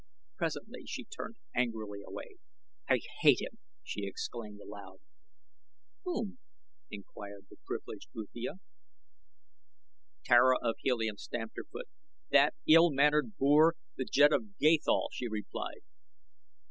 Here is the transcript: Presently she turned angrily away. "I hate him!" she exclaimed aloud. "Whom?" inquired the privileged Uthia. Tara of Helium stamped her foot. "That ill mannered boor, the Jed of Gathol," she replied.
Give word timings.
Presently 0.35 0.87
she 0.87 1.05
turned 1.05 1.35
angrily 1.55 2.01
away. 2.03 2.37
"I 2.89 3.01
hate 3.21 3.39
him!" 3.39 3.59
she 3.83 4.07
exclaimed 4.07 4.59
aloud. 4.59 4.97
"Whom?" 6.05 6.39
inquired 6.89 7.45
the 7.51 7.57
privileged 7.67 8.07
Uthia. 8.15 8.59
Tara 10.25 10.55
of 10.59 10.77
Helium 10.79 11.17
stamped 11.17 11.55
her 11.57 11.65
foot. 11.71 11.87
"That 12.31 12.55
ill 12.67 12.89
mannered 12.89 13.37
boor, 13.37 13.75
the 13.95 14.05
Jed 14.05 14.33
of 14.33 14.57
Gathol," 14.57 15.09
she 15.13 15.27
replied. 15.27 15.81